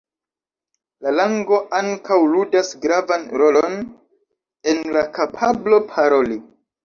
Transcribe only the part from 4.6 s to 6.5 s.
en la kapablo paroli.